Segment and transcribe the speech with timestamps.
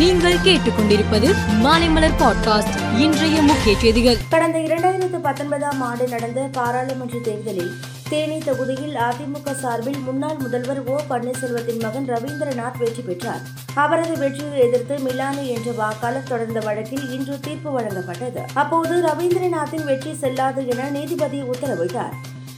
[0.00, 2.98] நீங்கள் கேட்டுக்கொண்டிருப்பது மாலைமலர் பாட்காஸ்ட்.
[2.98, 4.16] இன்றைய முக்கிய செய்திகள்.
[4.28, 7.70] கடந்த இரண்டாயிரத்து பத்தொன்பதாம் ஆண்டு நடந்த பாராளுமன்ற தேர்தலில்
[8.08, 13.40] தேனி தொகுதியில் அதிமுக சார்பில் முன்னாள் முதல்வர் ஓ பன்னீர்செல்வத்தின் மகன் ரவீந்திரநாத் வெற்றி பெற்றார்.
[13.74, 18.40] அவரது வெற்றியை எதிர்த்து மிலானி என்ற வாக்காளர் தொடர்ந்த வழக்கில் இன்று தீர்ப்பு வழங்கப்பட்டது.
[18.54, 22.12] அப்போது ரவீந்திரநாத்தின் வெற்றி செல்லாது என நீதிபதி உத்தரவிட்டார்.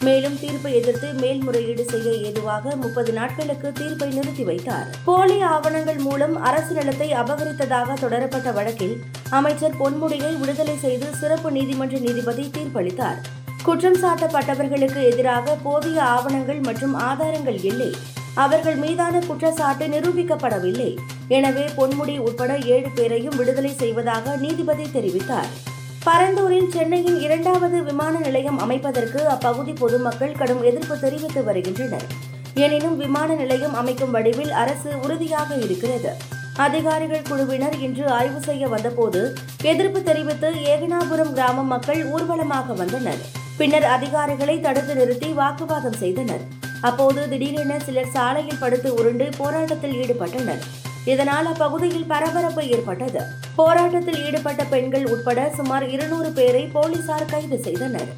[0.07, 4.89] மேலும் தீர்ப்பை எதிர்த்து மேல்முறையீடு செய்ய ஏதுவாக முப்பது நாட்களுக்கு தீர்ப்பை நிறுத்தி வைத்தார்.
[5.05, 8.97] போலி ஆவணங்கள் மூலம் அரசு நிலத்தை அபகரித்ததாக தொடரப்பட்ட வழக்கில்
[9.31, 13.21] அமைச்சர் பொன்முடியை விடுதலை செய்து சிறப்பு நீதிமன்ற நீதிபதி தீர்ப்பளித்தார்.
[13.67, 17.91] குற்றம் சாட்டப்பட்டவர்களுக்கு எதிராக போதிய ஆவணங்கள் மற்றும் ஆதாரங்கள் இல்லை.
[18.35, 20.91] அவர்கள் மீதான குற்றச்சாட்டு நிரூபிக்கப்படவில்லை.
[21.29, 25.53] எனவே பொன்முடி உட்பட ஏழு பேரையும் விடுதலை செய்வதாக நீதிபதி தெரிவித்தார்.
[26.07, 32.07] பரந்தூரில் சென்னையின் இரண்டாவது விமான நிலையம் அமைப்பதற்கு அப்பகுதி பொதுமக்கள் கடும் எதிர்ப்பு தெரிவித்து வருகின்றனர்.
[32.55, 36.13] எனினும் விமான நிலையம் அமைக்கும் வடிவில் அரசு உறுதியாக இருக்கிறது.
[36.57, 43.23] அதிகாரிகள் குழுவினர் இன்று ஆய்வு செய்ய வந்தபோது எதிர்ப்பு தெரிவித்து ஏகனாபுரம் கிராம மக்கள் ஊர்வலமாக வந்தனர்.
[43.57, 46.45] பின்னர் அதிகாரிகளை தடுத்து நிறுத்தி வாக்குவாதம் செய்தனர்.
[46.81, 50.65] அப்போது திடீரென சிலர் சாலையில் படுத்து உருண்டு போராட்டத்தில் ஈடுபட்டனர்.
[51.05, 53.23] இதனால் அப்பகுதியில் பரபரப்பு ஏற்பட்டது.
[53.57, 58.13] போராட்டத்தில் ஈடுபட்ட பெண்கள் உட்பட சுமார் இருநூறு பேரை போலீசார் கைது செய்தனர்.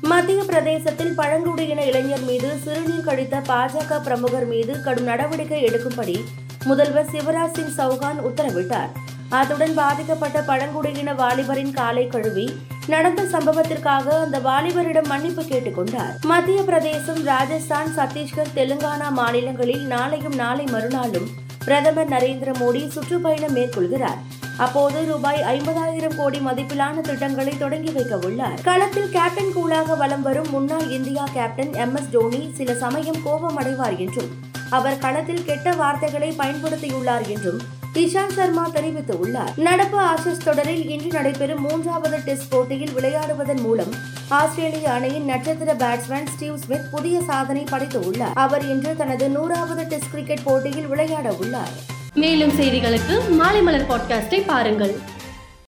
[0.00, 6.24] மத்திய பிரதேசத்தில் பழங்குடியின இளைஞர் மீது சிறுநீர் கழித்த பாஜக பிரமுகர் மீது கடும் நடவடிக்கை எடுக்கும்படி
[6.64, 8.88] முதல்வர் சிவராஜ் சிங் சௌகான் உத்தரவிட்டார்.
[9.28, 16.14] அத்துடன் பாதிக்கப்பட்ட பழங்குடியின வாலிபரின் காலை கழுவி நடந்த சம்பவத்திற்காக அந்த வாலிபரிடம் மன்னிப்பு கேட்டுக்கொண்டார்.
[16.24, 21.28] மத்திய பிரதேசம் ராஜஸ்தான் சத்தீஸ்கர் தெலுங்கானா மாநிலங்களில் நாளையும் நாளை மறுநாளும்
[21.68, 24.20] பிரதமர் நரேந்திர மோடி சுற்றுப்பயணம் மேற்கொள்கிறார்.
[24.56, 30.88] அப்போது ரூபாய் ஐம்பதாயிரம் கோடி மதிப்பிலான திட்டங்களை தொடங்கி வைக்க உள்ளார் களத்தில் கேப்டன் கூலாக வலம் வரும் முன்னாள்
[30.90, 34.30] India captain M S Dhoni சில சமயம் கோபமடைவார் என்றும்
[34.70, 37.60] அவர் களத்தில் கெட்ட வார்த்தைகளை பயன்படுத்தியுள்ளார் என்றும்
[37.98, 43.92] இஷாந்த் சர்மா தெரிவித்துள்ளார் நடப்பு ஆஷஸ் தொடரில் இன்று நடைபெறும் மூன்றாவது டெஸ்ட் போட்டியில் விளையாடுவதன் மூலம்
[44.28, 50.42] ஆஸ்திரேலிய அணியின் நட்சத்திர பேட்ஸ்மேன் ஸ்டீவ் ஸ்மித் புதிய சாதனை படைத்துள்ளார் அவர் இன்று தனது நூறாவது டெஸ்ட் கிரிக்கெட்
[50.42, 51.70] போட்டியில் விளையாட உள்ளார்.
[52.14, 54.98] மேலும் செய்திகளுக்கு மாலை மலர் பாட்காஸ்டை பாருங்கள்.